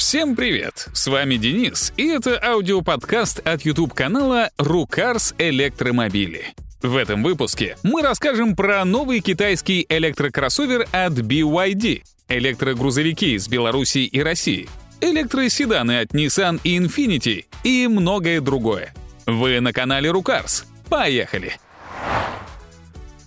Всем 0.00 0.34
привет! 0.34 0.88
С 0.94 1.08
вами 1.08 1.36
Денис, 1.36 1.92
и 1.98 2.08
это 2.08 2.42
аудиоподкаст 2.42 3.46
от 3.46 3.66
YouTube-канала 3.66 4.48
«Рукарс 4.56 5.34
Электромобили». 5.36 6.54
В 6.80 6.96
этом 6.96 7.22
выпуске 7.22 7.76
мы 7.82 8.00
расскажем 8.00 8.56
про 8.56 8.82
новый 8.86 9.20
китайский 9.20 9.84
электрокроссовер 9.90 10.88
от 10.90 11.12
BYD, 11.12 12.02
электрогрузовики 12.30 13.34
из 13.34 13.46
Беларуси 13.46 13.98
и 13.98 14.22
России, 14.22 14.70
электроседаны 15.02 16.00
от 16.00 16.14
Nissan 16.14 16.62
и 16.64 16.78
Infiniti 16.78 17.44
и 17.62 17.86
многое 17.86 18.40
другое. 18.40 18.94
Вы 19.26 19.60
на 19.60 19.74
канале 19.74 20.10
Рукарс. 20.10 20.64
Поехали! 20.88 21.58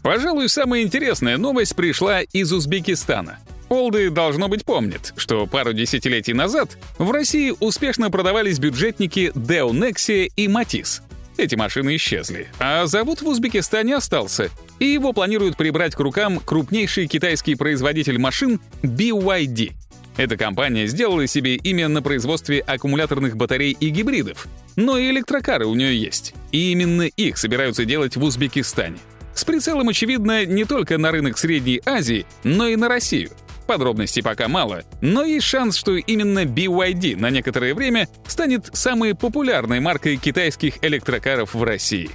Пожалуй, 0.01 0.49
самая 0.49 0.81
интересная 0.81 1.37
новость 1.37 1.75
пришла 1.75 2.21
из 2.21 2.51
Узбекистана. 2.51 3.37
Олды, 3.73 4.09
должно 4.09 4.47
быть, 4.47 4.65
помнят, 4.65 5.13
что 5.17 5.47
пару 5.47 5.73
десятилетий 5.73 6.33
назад 6.33 6.77
в 6.97 7.11
России 7.11 7.53
успешно 7.59 8.11
продавались 8.11 8.59
бюджетники 8.59 9.31
Deo 9.35 9.71
Nexia 9.71 10.31
и 10.35 10.47
Matiz. 10.47 11.01
Эти 11.37 11.55
машины 11.55 11.95
исчезли, 11.95 12.47
а 12.59 12.85
завод 12.85 13.21
в 13.21 13.27
Узбекистане 13.27 13.95
остался, 13.95 14.51
и 14.79 14.85
его 14.85 15.13
планируют 15.13 15.57
прибрать 15.57 15.95
к 15.95 15.99
рукам 15.99 16.39
крупнейший 16.39 17.07
китайский 17.07 17.55
производитель 17.55 18.19
машин 18.19 18.61
BYD. 18.83 19.73
Эта 20.15 20.37
компания 20.37 20.85
сделала 20.85 21.25
себе 21.25 21.55
имя 21.55 21.87
на 21.87 22.03
производстве 22.03 22.59
аккумуляторных 22.59 23.35
батарей 23.35 23.75
и 23.79 23.89
гибридов, 23.89 24.47
но 24.75 24.97
и 24.97 25.09
электрокары 25.09 25.65
у 25.65 25.73
нее 25.73 25.99
есть, 25.99 26.35
и 26.51 26.71
именно 26.71 27.03
их 27.03 27.39
собираются 27.39 27.83
делать 27.85 28.15
в 28.15 28.23
Узбекистане. 28.23 28.97
С 29.33 29.43
прицелом, 29.43 29.89
очевидно, 29.89 30.45
не 30.45 30.65
только 30.65 30.99
на 30.99 31.11
рынок 31.11 31.39
Средней 31.39 31.81
Азии, 31.85 32.27
но 32.43 32.67
и 32.67 32.75
на 32.75 32.87
Россию. 32.87 33.31
Подробностей 33.65 34.21
пока 34.21 34.47
мало, 34.47 34.83
но 35.01 35.23
есть 35.23 35.45
шанс, 35.45 35.77
что 35.77 35.95
именно 35.95 36.45
BYD 36.45 37.17
на 37.17 37.29
некоторое 37.29 37.73
время 37.73 38.07
станет 38.27 38.69
самой 38.73 39.15
популярной 39.15 39.79
маркой 39.79 40.17
китайских 40.17 40.83
электрокаров 40.83 41.53
в 41.53 41.63
России. 41.63 42.09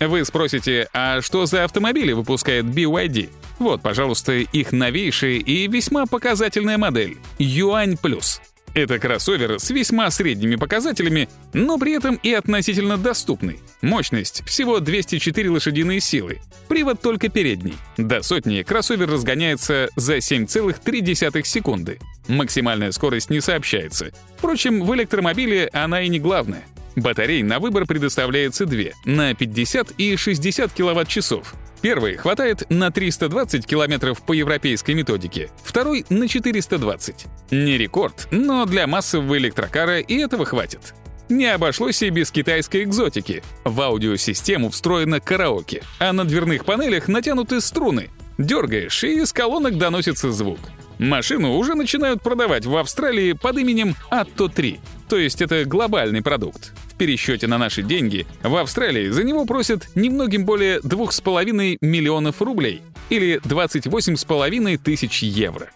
Вы 0.00 0.24
спросите, 0.24 0.88
а 0.92 1.20
что 1.20 1.46
за 1.46 1.64
автомобили 1.64 2.12
выпускает 2.12 2.64
BYD? 2.64 3.30
Вот, 3.58 3.82
пожалуйста, 3.82 4.32
их 4.32 4.72
новейшая 4.72 5.38
и 5.38 5.68
весьма 5.68 6.06
показательная 6.06 6.78
модель— 6.78 7.18
Юань 7.38 7.96
Плюс— 7.96 8.40
это 8.74 8.98
кроссовер 8.98 9.58
с 9.58 9.70
весьма 9.70 10.10
средними 10.10 10.56
показателями, 10.56 11.28
но 11.52 11.78
при 11.78 11.92
этом 11.92 12.16
и 12.16 12.32
относительно 12.32 12.98
доступный. 12.98 13.60
Мощность 13.82 14.42
всего 14.46 14.80
204 14.80 15.50
лошадиные 15.50 16.00
силы. 16.00 16.40
Привод 16.68 17.00
только 17.00 17.28
передний. 17.28 17.74
До 17.96 18.22
сотни 18.22 18.62
кроссовер 18.62 19.08
разгоняется 19.10 19.88
за 19.96 20.16
7,3 20.16 21.44
секунды. 21.44 21.98
Максимальная 22.28 22.92
скорость 22.92 23.30
не 23.30 23.40
сообщается. 23.40 24.10
Впрочем, 24.38 24.82
в 24.82 24.94
электромобиле 24.94 25.68
она 25.72 26.02
и 26.02 26.08
не 26.08 26.18
главная. 26.18 26.64
Батарей 26.96 27.42
на 27.42 27.58
выбор 27.58 27.86
предоставляется 27.86 28.66
две— 28.66 28.94
на 29.04 29.34
50 29.34 29.92
и 29.98 30.16
60 30.16 30.72
киловатт-часов. 30.72 31.54
Первый 31.84 32.16
хватает 32.16 32.62
на 32.70 32.90
320 32.90 33.66
километров 33.66 34.22
по 34.22 34.32
европейской 34.32 34.92
методике, 34.92 35.50
второй— 35.62 36.06
на 36.08 36.28
420. 36.28 37.26
Не 37.50 37.76
рекорд, 37.76 38.26
но 38.30 38.64
для 38.64 38.86
массового 38.86 39.36
электрокара 39.36 40.00
и 40.00 40.16
этого 40.16 40.46
хватит. 40.46 40.94
Не 41.28 41.44
обошлось 41.44 42.00
и 42.00 42.08
без 42.08 42.30
китайской 42.30 42.84
экзотики. 42.84 43.42
В 43.64 43.78
аудиосистему 43.82 44.70
встроено 44.70 45.20
караоке, 45.20 45.82
а 45.98 46.14
на 46.14 46.24
дверных 46.24 46.64
панелях 46.64 47.06
натянуты 47.06 47.60
струны. 47.60 48.08
Дергаешь, 48.38 49.04
и 49.04 49.20
из 49.20 49.34
колонок 49.34 49.76
доносится 49.76 50.32
звук. 50.32 50.60
Машину 50.98 51.52
уже 51.52 51.74
начинают 51.74 52.22
продавать 52.22 52.64
в 52.64 52.74
Австралии 52.78 53.34
под 53.34 53.58
именем 53.58 53.94
Atto 54.10 54.48
3, 54.48 54.80
то 55.10 55.18
есть 55.18 55.42
это 55.42 55.66
глобальный 55.66 56.22
продукт. 56.22 56.72
В 56.94 56.96
пересчете 56.96 57.48
на 57.48 57.58
наши 57.58 57.82
деньги 57.82 58.24
в 58.44 58.54
Австралии 58.54 59.08
за 59.08 59.24
него 59.24 59.46
просят 59.46 59.88
немногим 59.96 60.44
более 60.44 60.78
2,5 60.78 61.78
миллионов 61.80 62.40
рублей 62.40 62.82
или 63.10 63.40
28,5 63.42 64.78
тысяч 64.78 65.22
евро. 65.24 65.70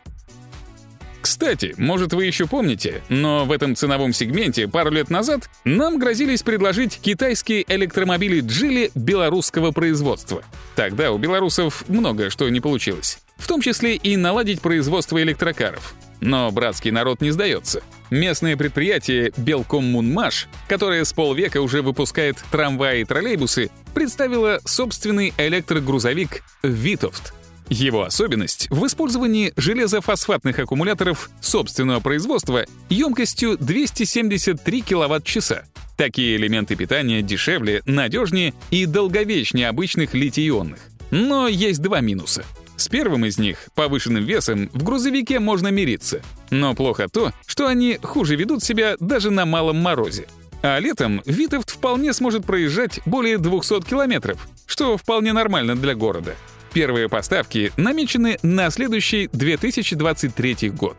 Кстати, 1.20 1.74
может 1.76 2.12
вы 2.12 2.24
еще 2.24 2.46
помните, 2.46 3.02
но 3.08 3.44
в 3.44 3.50
этом 3.50 3.74
ценовом 3.74 4.12
сегменте 4.12 4.68
пару 4.68 4.90
лет 4.90 5.10
назад 5.10 5.50
нам 5.64 5.98
грозились 5.98 6.44
предложить 6.44 7.00
китайские 7.00 7.64
электромобили 7.66 8.40
Джили 8.40 8.92
белорусского 8.94 9.72
производства. 9.72 10.44
Тогда 10.76 11.10
у 11.10 11.18
белорусов 11.18 11.84
много 11.88 12.30
что 12.30 12.48
не 12.48 12.60
получилось, 12.60 13.18
в 13.38 13.46
том 13.46 13.60
числе 13.60 13.96
и 13.96 14.16
наладить 14.16 14.60
производство 14.60 15.22
электрокаров. 15.22 15.94
Но 16.20 16.50
братский 16.50 16.90
народ 16.90 17.20
не 17.20 17.30
сдается. 17.30 17.82
Местное 18.10 18.56
предприятие 18.56 19.32
Белкоммунмаш, 19.36 20.48
которое 20.66 21.04
с 21.04 21.12
полвека 21.12 21.60
уже 21.60 21.82
выпускает 21.82 22.36
трамваи 22.50 23.02
и 23.02 23.04
троллейбусы, 23.04 23.70
представило 23.94 24.60
собственный 24.64 25.32
электрогрузовик 25.38 26.42
«Витовт». 26.62 27.34
Его 27.68 28.02
особенность 28.02 28.66
в 28.70 28.86
использовании 28.86 29.52
железофосфатных 29.56 30.58
аккумуляторов 30.58 31.28
собственного 31.40 32.00
производства 32.00 32.64
емкостью 32.88 33.58
273 33.58 34.80
киловатт-часа. 34.80 35.64
Такие 35.98 36.36
элементы 36.36 36.76
питания 36.76 37.20
дешевле, 37.20 37.82
надежнее 37.84 38.54
и 38.70 38.86
долговечнее 38.86 39.68
обычных 39.68 40.14
литий-ионных. 40.14 40.78
Но 41.10 41.46
есть 41.46 41.82
два 41.82 42.00
минуса— 42.00 42.44
с 42.88 42.90
первым 42.90 43.26
из 43.26 43.36
них, 43.36 43.68
повышенным 43.74 44.24
весом, 44.24 44.70
в 44.72 44.82
грузовике 44.82 45.40
можно 45.40 45.68
мириться. 45.68 46.22
Но 46.48 46.74
плохо 46.74 47.06
то, 47.12 47.34
что 47.44 47.66
они 47.66 47.98
хуже 48.02 48.34
ведут 48.34 48.64
себя 48.64 48.96
даже 48.98 49.30
на 49.30 49.44
малом 49.44 49.76
морозе. 49.76 50.26
А 50.62 50.78
летом 50.78 51.20
Витовт 51.26 51.68
вполне 51.68 52.14
сможет 52.14 52.46
проезжать 52.46 53.00
более 53.04 53.36
200 53.36 53.82
километров, 53.82 54.48
что 54.64 54.96
вполне 54.96 55.34
нормально 55.34 55.76
для 55.76 55.94
города. 55.94 56.34
Первые 56.72 57.10
поставки 57.10 57.72
намечены 57.76 58.38
на 58.42 58.70
следующий 58.70 59.28
2023 59.34 60.70
год. 60.70 60.96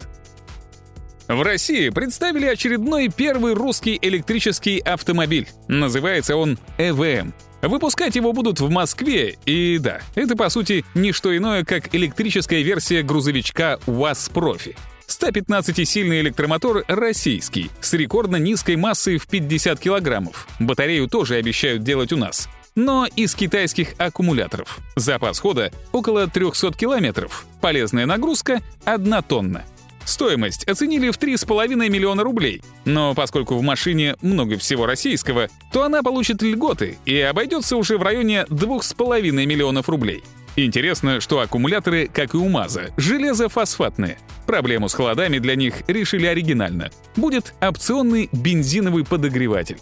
В 1.28 1.42
России 1.42 1.90
представили 1.90 2.46
очередной 2.46 3.10
первый 3.10 3.56
русский 3.56 3.98
электрический 4.00 4.78
автомобиль. 4.78 5.48
Называется 5.68 6.36
он 6.36 6.60
«ЭВМ» 6.78 7.34
Выпускать 7.62 8.16
его 8.16 8.32
будут 8.32 8.60
в 8.60 8.70
Москве, 8.70 9.38
и 9.46 9.78
да, 9.80 10.00
это 10.16 10.36
по 10.36 10.50
сути 10.50 10.86
не 10.96 11.12
что 11.12 11.36
иное, 11.36 11.66
как 11.66 11.94
электрическая 11.94 12.62
версия 12.62 13.04
грузовичка 13.04 13.80
УАЗ 13.86 14.30
Профи. 14.30 14.76
115-сильный 15.08 16.22
электромотор 16.22 16.86
российский, 16.88 17.70
с 17.82 17.94
рекордно 17.94 18.38
низкой 18.38 18.76
массой 18.76 19.18
в 19.18 19.28
50 19.28 19.80
килограммов. 19.80 20.48
Батарею 20.60 21.08
тоже 21.08 21.36
обещают 21.36 21.84
делать 21.84 22.14
у 22.14 22.18
нас. 22.18 22.48
Но 22.76 23.08
из 23.16 23.36
китайских 23.36 23.96
аккумуляторов. 23.98 24.80
Запас 24.96 25.40
хода 25.40 25.72
около 25.92 26.28
300 26.28 26.74
километров. 26.74 27.46
Полезная 27.60 28.06
нагрузка— 28.06 28.62
1 28.86 29.22
тонна. 29.24 29.66
Стоимость 30.10 30.64
оценили 30.64 31.12
в 31.12 31.20
3,5 31.20 31.88
миллиона 31.88 32.24
рублей. 32.24 32.64
Но 32.84 33.14
поскольку 33.14 33.56
в 33.56 33.62
машине 33.62 34.16
много 34.24 34.58
всего 34.58 34.88
российского, 34.88 35.50
то 35.72 35.84
она 35.84 36.02
получит 36.02 36.42
льготы 36.42 36.98
и 37.06 37.20
обойдется 37.20 37.78
уже 37.78 38.00
в 38.00 38.02
районе 38.02 38.48
2,5 38.50 39.32
миллионов 39.46 39.88
рублей. 39.88 40.24
Интересно, 40.56 41.20
что 41.20 41.42
аккумуляторы, 41.42 42.10
как 42.12 42.34
и 42.34 42.38
у 42.38 42.50
МАЗа, 42.50 42.90
железофосфатные. 42.98 44.18
Проблему 44.48 44.90
с 44.90 44.96
холодами 44.96 45.38
для 45.38 45.54
них 45.54 45.76
решили 45.88 46.26
оригинально. 46.26 46.90
Будет 47.16 47.54
опционный 47.62 48.30
бензиновый 48.34 49.06
подогреватель. 49.06 49.78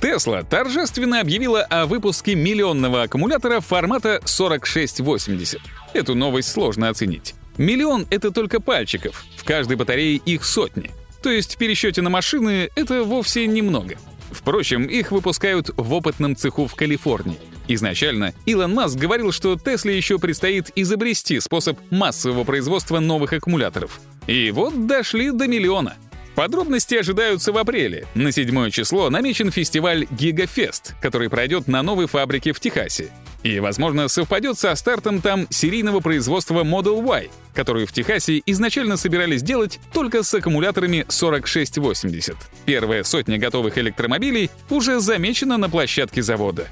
Тесла 0.00 0.42
торжественно 0.42 1.20
объявила 1.20 1.62
о 1.62 1.86
выпуске 1.86 2.34
миллионного 2.34 3.04
аккумулятора 3.04 3.60
формата 3.60 4.20
4680. 4.24 5.60
Эту 5.94 6.16
новость 6.16 6.50
сложно 6.50 6.88
оценить. 6.88 7.36
Миллион— 7.58 8.06
это 8.10 8.30
только 8.30 8.60
пальчиков, 8.60 9.24
в 9.36 9.44
каждой 9.44 9.76
батарее 9.76 10.16
их 10.16 10.44
сотни. 10.44 10.90
То 11.22 11.30
есть 11.30 11.54
в 11.54 11.58
пересчете 11.58 12.02
на 12.02 12.10
машины 12.10 12.70
это 12.74 13.02
вовсе 13.02 13.46
немного. 13.46 13.96
Впрочем, 14.30 14.84
их 14.84 15.12
выпускают 15.12 15.70
в 15.76 15.92
опытном 15.94 16.36
цеху 16.36 16.66
в 16.66 16.74
Калифорнии. 16.74 17.38
Изначально 17.68 18.32
Илон 18.44 18.74
Маск 18.74 18.96
говорил, 18.96 19.32
что 19.32 19.56
Тесле 19.56 19.96
еще 19.96 20.18
предстоит 20.18 20.70
изобрести 20.74 21.40
способ 21.40 21.78
массового 21.90 22.44
производства 22.44 23.00
новых 23.00 23.32
аккумуляторов. 23.32 24.00
И 24.26 24.50
вот 24.50 24.86
дошли 24.86 25.30
до 25.30 25.48
миллиона. 25.48 25.96
Подробности 26.34 26.94
ожидаются 26.94 27.50
в 27.50 27.56
апреле. 27.56 28.06
На 28.14 28.30
7 28.30 28.70
число 28.70 29.08
намечен 29.08 29.50
фестиваль 29.50 30.06
Гигафест, 30.10 30.94
который 31.00 31.30
пройдет 31.30 31.66
на 31.66 31.82
новой 31.82 32.06
фабрике 32.06 32.52
в 32.52 32.60
Техасе. 32.60 33.10
И, 33.46 33.60
возможно, 33.60 34.08
совпадет 34.08 34.58
со 34.58 34.74
стартом 34.74 35.20
там 35.20 35.46
серийного 35.50 36.00
производства 36.00 36.64
Model 36.64 37.00
Y, 37.06 37.30
которую 37.54 37.86
в 37.86 37.92
Техасе 37.92 38.42
изначально 38.44 38.96
собирались 38.96 39.44
делать 39.44 39.78
только 39.92 40.24
с 40.24 40.34
аккумуляторами 40.34 41.06
4680. 41.08 42.34
Первая 42.64 43.04
сотня 43.04 43.38
готовых 43.38 43.78
электромобилей 43.78 44.50
уже 44.68 44.98
замечена 44.98 45.58
на 45.58 45.70
площадке 45.70 46.22
завода. 46.22 46.66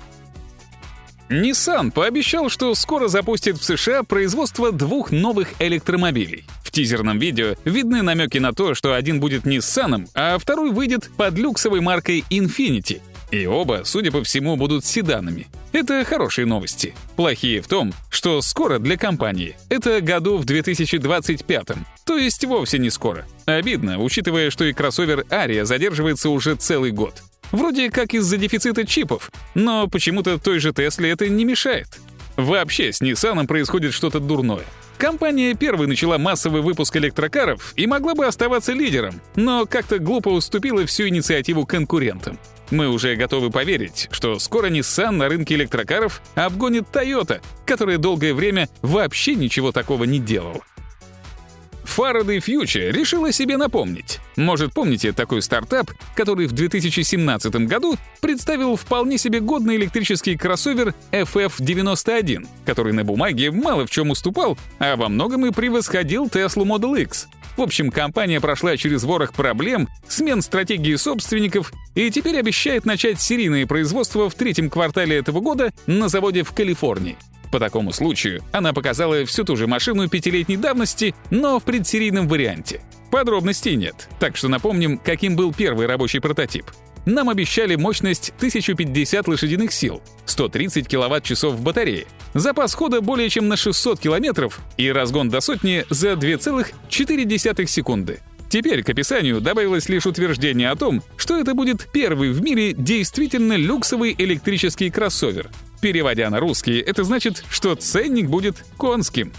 Nissan 1.28 1.92
пообещал, 1.92 2.48
что 2.48 2.74
скоро 2.74 3.06
запустит 3.06 3.56
в 3.56 3.62
США 3.62 4.02
производство 4.02 4.72
двух 4.72 5.12
новых 5.12 5.52
электромобилей. 5.60 6.44
В 6.64 6.72
тизерном 6.72 7.20
видео 7.20 7.54
видны 7.64 8.02
намеки 8.02 8.38
на 8.38 8.52
то, 8.52 8.74
что 8.74 8.94
один 8.94 9.20
будет 9.20 9.44
Nissan, 9.44 10.08
а 10.14 10.38
второй 10.38 10.72
выйдет 10.72 11.08
под 11.16 11.38
люксовой 11.38 11.80
маркой 11.80 12.24
Infiniti. 12.30 13.00
И 13.30 13.46
оба, 13.46 13.82
судя 13.84 14.10
по 14.10 14.24
всему, 14.24 14.56
будут 14.56 14.84
седанами. 14.84 15.46
Это 15.74 16.04
хорошие 16.04 16.46
новости. 16.46 16.94
Плохие 17.16 17.60
в 17.60 17.66
том, 17.66 17.92
что 18.08 18.40
скоро 18.42 18.78
для 18.78 18.96
компании. 18.96 19.56
Это 19.68 20.00
году 20.00 20.36
в 20.36 20.44
2025, 20.44 21.66
то 22.04 22.16
есть 22.16 22.44
вовсе 22.44 22.78
не 22.78 22.90
скоро. 22.90 23.26
Обидно, 23.44 24.00
учитывая, 24.00 24.50
что 24.50 24.64
и 24.64 24.72
кроссовер 24.72 25.26
Ария 25.32 25.64
задерживается 25.64 26.30
уже 26.30 26.54
целый 26.54 26.92
год. 26.92 27.14
Вроде 27.50 27.90
как 27.90 28.14
из-за 28.14 28.36
дефицита 28.36 28.86
чипов, 28.86 29.32
но 29.56 29.88
почему-то 29.88 30.38
той 30.38 30.60
же 30.60 30.72
Тесле 30.72 31.10
это 31.10 31.28
не 31.28 31.44
мешает. 31.44 31.88
Вообще 32.36 32.92
с 32.92 33.02
Nissan 33.02 33.44
происходит 33.48 33.94
что-то 33.94 34.20
дурное. 34.20 34.64
Компания 34.96 35.54
первой 35.54 35.88
начала 35.88 36.18
массовый 36.18 36.62
выпуск 36.62 36.96
электрокаров 36.96 37.72
и 37.74 37.88
могла 37.88 38.14
бы 38.14 38.26
оставаться 38.26 38.72
лидером, 38.72 39.20
но 39.34 39.66
как-то 39.66 39.98
глупо 39.98 40.28
уступила 40.28 40.86
всю 40.86 41.08
инициативу 41.08 41.66
конкурентам. 41.66 42.38
Мы 42.74 42.88
уже 42.88 43.14
готовы 43.14 43.50
поверить, 43.50 44.08
что 44.10 44.36
скоро 44.40 44.68
Nissan 44.68 45.12
на 45.12 45.28
рынке 45.28 45.54
электрокаров 45.54 46.20
обгонит 46.34 46.86
Toyota, 46.92 47.40
которая 47.64 47.98
долгое 47.98 48.34
время 48.34 48.68
вообще 48.82 49.36
ничего 49.36 49.70
такого 49.70 50.02
не 50.02 50.18
делала. 50.18 50.60
Faraday 51.84 52.38
Future 52.38 52.90
решила 52.90 53.30
себе 53.30 53.56
напомнить. 53.58 54.18
Может, 54.34 54.72
помните 54.72 55.12
такой 55.12 55.40
стартап, 55.42 55.92
который 56.16 56.48
в 56.48 56.52
2017 56.52 57.54
году 57.68 57.94
представил 58.20 58.74
вполне 58.74 59.18
себе 59.18 59.38
годный 59.38 59.76
электрический 59.76 60.36
кроссовер 60.36 60.94
FF91, 61.12 62.48
который 62.66 62.92
на 62.92 63.04
бумаге 63.04 63.52
мало 63.52 63.86
в 63.86 63.90
чем 63.90 64.10
уступал, 64.10 64.58
а 64.80 64.96
во 64.96 65.08
многом 65.08 65.46
и 65.46 65.52
превосходил 65.52 66.26
Tesla 66.26 66.64
Model 66.64 67.00
X. 67.00 67.28
В 67.56 67.62
общем, 67.62 67.90
компания 67.90 68.40
прошла 68.40 68.76
через 68.76 69.04
ворох 69.04 69.32
проблем, 69.32 69.88
смен 70.08 70.42
стратегии 70.42 70.96
собственников 70.96 71.72
и 71.94 72.10
теперь 72.10 72.38
обещает 72.38 72.84
начать 72.84 73.20
серийное 73.20 73.66
производство 73.66 74.28
в 74.28 74.34
третьем 74.34 74.70
квартале 74.70 75.16
этого 75.16 75.40
года 75.40 75.72
на 75.86 76.08
заводе 76.08 76.42
в 76.42 76.52
Калифорнии. 76.52 77.16
По 77.52 77.60
такому 77.60 77.92
случаю 77.92 78.42
она 78.50 78.72
показала 78.72 79.24
всю 79.24 79.44
ту 79.44 79.54
же 79.54 79.68
машину 79.68 80.08
пятилетней 80.08 80.56
давности, 80.56 81.14
но 81.30 81.60
в 81.60 81.62
предсерийном 81.62 82.26
варианте. 82.26 82.80
Подробностей 83.12 83.76
нет, 83.76 84.08
так 84.18 84.36
что 84.36 84.48
напомним, 84.48 84.98
каким 84.98 85.36
был 85.36 85.54
первый 85.54 85.86
рабочий 85.86 86.18
прототип. 86.18 86.66
Нам 87.06 87.28
обещали 87.28 87.76
мощность 87.76 88.32
1050 88.36 89.28
лошадиных 89.28 89.72
сил, 89.72 90.02
130 90.24 90.88
киловатт-часов 90.88 91.54
в 91.54 91.62
батарее, 91.62 92.06
запас 92.32 92.74
хода 92.74 93.00
более 93.00 93.28
чем 93.28 93.48
на 93.48 93.56
600 93.56 94.00
километров 94.00 94.60
и 94.76 94.90
разгон 94.90 95.28
до 95.28 95.40
сотни 95.40 95.84
за 95.90 96.12
2,4 96.12 97.66
секунды. 97.66 98.20
Теперь 98.48 98.82
к 98.82 98.90
описанию 98.90 99.40
добавилось 99.40 99.88
лишь 99.88 100.06
утверждение 100.06 100.70
о 100.70 100.76
том, 100.76 101.02
что 101.16 101.38
это 101.38 101.54
будет 101.54 101.88
первый 101.92 102.30
в 102.30 102.42
мире 102.42 102.72
действительно 102.72 103.54
люксовый 103.54 104.14
электрический 104.16 104.90
кроссовер, 104.90 105.50
Переводя 105.84 106.30
на 106.30 106.40
русский, 106.40 106.78
это 106.78 107.04
значит, 107.04 107.44
что 107.50 107.74
ценник 107.74 108.30
будет 108.30 108.64
конским. 108.78 109.34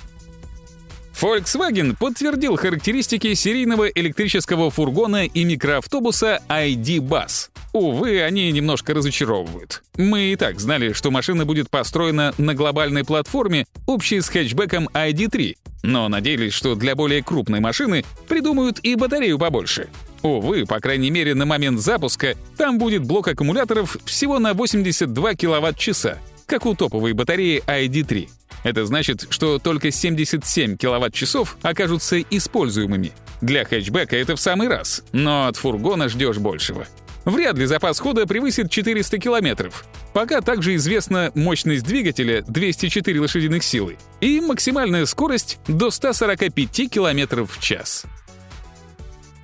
Volkswagen 1.21 1.95
подтвердил 1.95 2.57
характеристики 2.57 3.33
серийного 3.35 3.87
электрического 3.87 4.69
фургона 4.69 5.25
и 5.25 5.45
микроавтобуса 5.45 6.41
ID 6.49 6.97
Bus. 6.97 7.49
Увы, 7.71 8.21
они 8.21 8.51
немножко 8.51 8.93
разочаровывают. 8.93 9.81
Мы 9.97 10.33
и 10.33 10.35
так 10.35 10.59
знали, 10.59 10.91
что 10.91 11.11
машина 11.11 11.45
будет 11.45 11.69
построена 11.69 12.33
на 12.37 12.53
глобальной 12.53 13.05
платформе, 13.05 13.65
общей 13.85 14.19
с 14.19 14.27
хэтчбеком 14.27 14.89
ID3, 14.93 15.55
но 15.83 16.09
надеялись, 16.09 16.53
что 16.53 16.75
для 16.75 16.95
более 16.95 17.23
крупной 17.23 17.61
машины 17.61 18.03
придумают 18.27 18.79
и 18.79 18.95
батарею 18.95 19.39
побольше. 19.39 19.87
Увы, 20.21 20.65
по 20.65 20.79
крайней 20.79 21.11
мере 21.11 21.33
на 21.33 21.45
момент 21.45 21.79
запуска, 21.79 22.35
там 22.57 22.77
будет 22.77 23.03
блок 23.03 23.27
аккумуляторов 23.29 23.95
всего 24.05 24.39
на 24.39 24.53
82 24.53 25.35
киловатт-часа, 25.35 26.17
как 26.45 26.65
у 26.65 26.75
топовой 26.75 27.13
батареи 27.13 27.63
ID3. 27.67 28.29
Это 28.65 28.83
значит, 28.87 29.27
что 29.29 29.59
только 29.59 29.91
77 29.91 30.75
киловатт-часов 30.75 31.55
окажутся 31.61 32.19
используемыми. 32.19 33.11
Для 33.39 33.63
хэтчбека 33.63 34.17
это 34.17 34.35
в 34.35 34.39
самый 34.39 34.67
раз, 34.67 35.03
но 35.11 35.45
от 35.45 35.55
фургона 35.55 36.09
ждешь 36.09 36.39
большего. 36.39 36.87
Вряд 37.25 37.59
ли 37.59 37.67
запас 37.67 37.99
хода 37.99 38.25
превысит 38.25 38.71
400 38.71 39.19
километров. 39.19 39.85
Пока 40.13 40.41
также 40.41 40.73
известна 40.75 41.31
мощность 41.35 41.85
двигателя 41.85 42.41
204 42.41 43.21
лошадиных 43.21 43.63
силы 43.63 43.97
и 44.19 44.41
максимальная 44.41 45.05
скорость 45.05 45.59
до 45.67 45.91
145 45.91 46.89
километров 46.89 47.55
в 47.55 47.61
час. 47.61 48.05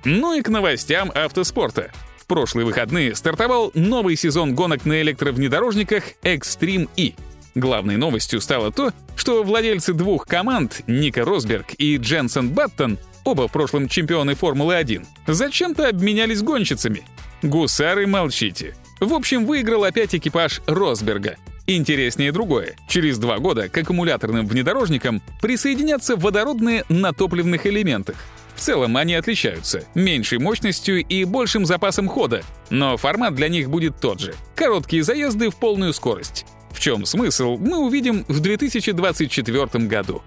Ну 0.04 0.36
и 0.36 0.42
к 0.42 0.48
новостям 0.48 1.12
автоспорта 1.14 1.92
прошлые 2.32 2.64
выходные 2.64 3.14
стартовал 3.14 3.70
новый 3.74 4.16
сезон 4.16 4.54
гонок 4.54 4.86
на 4.86 5.02
электровнедорожниках 5.02 6.02
Extreme 6.22 6.88
E. 6.96 7.12
Главной 7.54 7.96
новостью 7.96 8.40
стало 8.40 8.72
то, 8.72 8.92
что 9.14 9.42
владельцы 9.42 9.92
двух 9.92 10.26
команд, 10.26 10.82
Ника 10.86 11.24
Росберг 11.24 11.74
и 11.76 11.96
Дженсен 11.96 12.48
Баттон, 12.50 12.98
оба 13.24 13.48
в 13.48 13.52
прошлом 13.52 13.88
чемпионы 13.88 14.34
Формулы-1, 14.34 15.04
зачем-то 15.26 15.88
обменялись 15.88 16.42
гонщицами. 16.42 17.02
Гусары 17.42 18.06
молчите. 18.06 18.74
В 19.00 19.12
общем, 19.12 19.46
выиграл 19.46 19.84
опять 19.84 20.14
экипаж 20.14 20.62
Росберга. 20.66 21.36
Интереснее 21.66 22.32
другое. 22.32 22.74
Через 22.88 23.18
два 23.18 23.38
года 23.38 23.68
к 23.68 23.76
аккумуляторным 23.76 24.46
внедорожникам 24.46 25.22
присоединятся 25.40 26.16
водородные 26.16 26.84
на 26.88 27.12
топливных 27.12 27.66
элементах. 27.66 28.16
В 28.54 28.60
целом 28.60 28.96
они 28.96 29.14
отличаются— 29.14 29.84
меньшей 29.94 30.38
мощностью 30.38 31.04
и 31.04 31.24
большим 31.24 31.66
запасом 31.66 32.08
хода, 32.08 32.42
но 32.70 32.96
формат 32.96 33.34
для 33.34 33.48
них 33.48 33.70
будет 33.70 33.98
тот 34.00 34.20
же— 34.20 34.34
короткие 34.54 35.02
заезды 35.02 35.50
в 35.50 35.56
полную 35.56 35.92
скорость. 35.92 36.46
Чем 36.82 37.06
смысл, 37.06 37.58
мы 37.58 37.78
увидим 37.78 38.24
в 38.26 38.40
2024 38.40 39.86
году. 39.86 40.20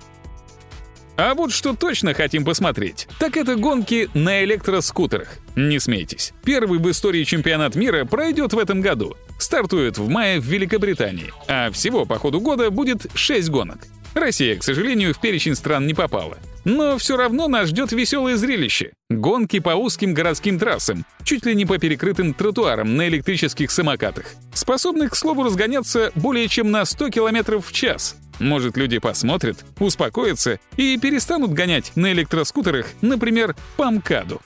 А 1.17 1.33
вот 1.33 1.51
что 1.51 1.75
точно 1.75 2.13
хотим 2.13 2.45
посмотреть, 2.45 3.09
так 3.19 3.35
это 3.35 3.57
гонки 3.57 4.09
на 4.13 4.41
электроскутерах. 4.45 5.39
Не 5.57 5.79
смейтесь. 5.79 6.31
Первый 6.45 6.79
в 6.79 6.89
истории 6.89 7.25
чемпионат 7.25 7.75
мира 7.75 8.05
пройдет 8.05 8.53
в 8.53 8.57
этом 8.57 8.79
году. 8.79 9.17
Стартует 9.37 9.97
в 9.97 10.07
мае 10.07 10.39
в 10.39 10.45
Великобритании, 10.45 11.33
а 11.49 11.71
всего 11.71 12.05
по 12.05 12.17
ходу 12.19 12.39
года 12.39 12.71
будет 12.71 13.05
6 13.13 13.49
гонок. 13.49 13.79
Россия, 14.13 14.55
к 14.55 14.63
сожалению, 14.63 15.13
в 15.13 15.19
перечень 15.19 15.55
стран 15.55 15.85
не 15.85 15.93
попала. 15.93 16.37
Но 16.65 16.97
все 16.97 17.15
равно 17.15 17.47
нас 17.47 17.69
ждет 17.69 17.91
веселое 17.91 18.37
зрелище. 18.37 18.93
Гонки 19.09 19.59
по 19.59 19.69
узким 19.69 20.15
городским 20.15 20.57
трассам, 20.57 21.05
чуть 21.23 21.45
ли 21.45 21.53
не 21.53 21.65
по 21.65 21.77
перекрытым 21.77 22.33
тротуарам 22.33 22.97
на 22.97 23.07
электрических 23.07 23.69
самокатах, 23.69 24.33
способных, 24.53 25.11
к 25.11 25.15
слову, 25.15 25.43
разгоняться 25.43 26.11
более 26.15 26.47
чем 26.47 26.71
на 26.71 26.83
100 26.83 27.11
км 27.11 27.59
в 27.59 27.71
час. 27.71 28.17
Может, 28.39 28.77
люди 28.77 28.97
посмотрят, 28.97 29.63
успокоятся 29.79 30.59
и 30.75 30.97
перестанут 30.97 31.53
гонять 31.53 31.91
на 31.95 32.11
электроскутерах, 32.11 32.87
например, 33.01 33.55
по 33.77 33.89
МКАДу. 33.91 34.41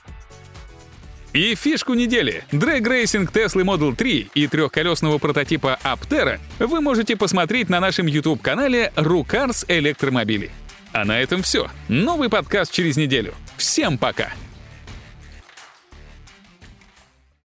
И 1.32 1.54
фишку 1.54 1.94
недели. 1.94 2.44
Дрэг-рейсинг 2.52 3.30
Tesla 3.30 3.62
Model 3.62 3.94
3 3.94 4.30
и 4.34 4.46
трехколесного 4.46 5.18
прототипа 5.18 5.78
Aptera 5.84 6.38
вы 6.58 6.80
можете 6.80 7.16
посмотреть 7.16 7.68
на 7.68 7.80
нашем 7.80 8.06
YouTube-канале 8.06 8.92
Рукарс 8.96 9.64
Электромобили. 9.68 10.50
А 10.92 11.04
на 11.04 11.20
этом 11.20 11.42
все. 11.42 11.68
Новый 11.88 12.28
подкаст 12.28 12.72
через 12.72 12.96
неделю. 12.96 13.34
Всем 13.56 13.98
пока! 13.98 14.30